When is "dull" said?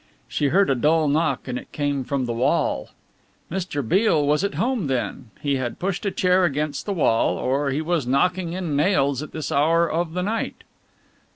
0.73-1.07